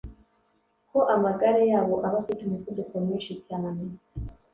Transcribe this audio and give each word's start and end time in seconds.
ko 0.89 0.99
amagare 1.15 1.61
yabo 1.71 1.95
aba 2.07 2.17
afite 2.21 2.41
umuvuduko 2.43 2.93
mwinshi 3.03 3.33
cyane. 3.45 3.81